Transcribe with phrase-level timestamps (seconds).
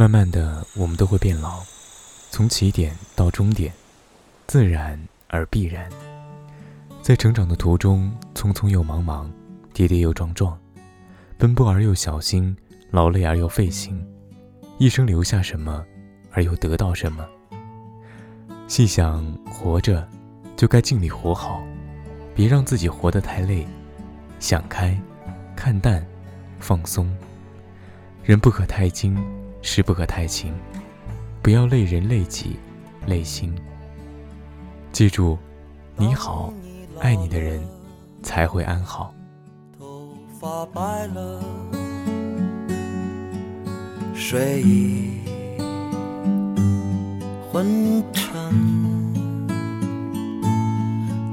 [0.00, 1.62] 慢慢的，我们都会变老，
[2.30, 3.70] 从起点到终点，
[4.46, 5.90] 自然而必然。
[7.02, 9.30] 在成长的途中，匆匆又忙忙，
[9.74, 10.58] 跌跌又撞撞，
[11.36, 12.56] 奔波而又小心，
[12.90, 14.02] 劳累而又费心，
[14.78, 15.84] 一生留下什么，
[16.32, 17.28] 而又得到什么？
[18.68, 20.08] 细想，活着，
[20.56, 21.62] 就该尽力活好，
[22.34, 23.68] 别让自己活得太累。
[24.38, 24.98] 想开，
[25.54, 26.02] 看淡，
[26.58, 27.14] 放松。
[28.24, 29.22] 人不可太精，
[29.62, 30.54] 事不可太轻，
[31.42, 32.56] 不要累人累己，
[33.06, 33.54] 累心。
[34.90, 35.38] 记住，
[35.96, 36.52] 你好，
[37.00, 37.62] 爱你的人
[38.22, 39.14] 才会安好。
[39.78, 40.08] 头
[40.40, 41.40] 发白了，
[44.14, 45.20] 睡意
[47.52, 48.30] 昏沉。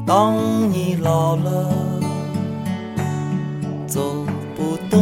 [0.06, 0.36] 当
[0.72, 1.70] 你老了，
[3.88, 4.26] 走
[4.56, 5.02] 不动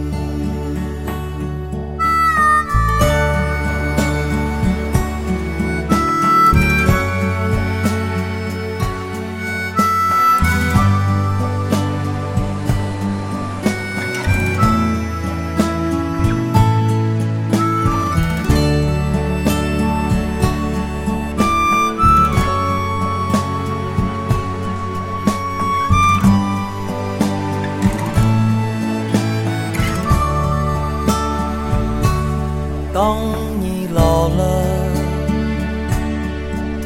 [32.93, 33.17] 当
[33.61, 34.65] 你老了，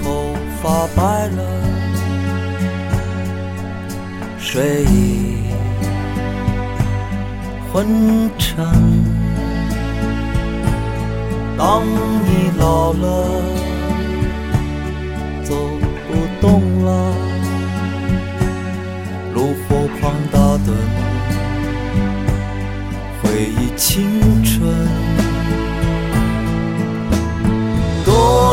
[0.04, 1.44] 头发白了，
[4.38, 5.40] 睡意
[7.74, 8.64] 昏沉。
[11.58, 13.42] 当你老了，
[15.44, 15.56] 走
[16.08, 17.14] 不动了，
[19.34, 20.72] 炉火旁打盹，
[23.24, 24.22] 回忆青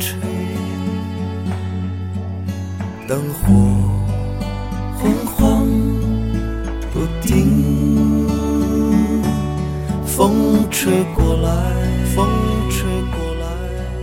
[0.00, 0.18] 吹，
[3.06, 3.52] 灯火
[4.96, 5.66] 昏黄
[6.92, 8.26] 不定，
[10.06, 11.50] 风吹过来，
[12.14, 12.26] 风
[12.70, 13.44] 吹过来，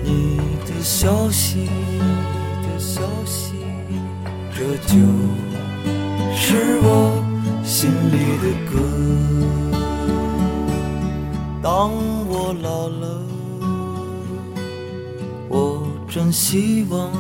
[0.03, 1.67] 你的消息，你
[2.67, 3.55] 的消息，
[4.53, 4.95] 这就
[6.35, 7.23] 是我
[7.63, 8.77] 心里的歌。
[11.61, 11.91] 当
[12.29, 13.21] 我老了，
[16.09, 17.11] 真希望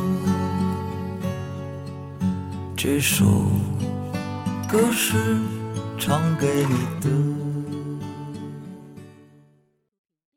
[2.75, 3.25] 这首
[4.71, 5.17] 歌是
[5.99, 7.46] 唱给你的。